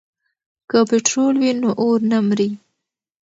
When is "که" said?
0.69-0.77